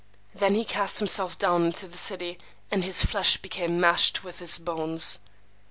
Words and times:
Then 0.33 0.55
he 0.55 0.65
cast 0.65 0.97
himself 0.97 1.37
down 1.37 1.63
into 1.67 1.87
the 1.87 1.99
city, 1.99 2.39
and 2.71 2.83
his 2.83 3.05
flesh 3.05 3.37
became 3.37 3.79
mashed 3.79 4.23
with 4.23 4.39
his 4.39 4.57
bones. 4.57 5.19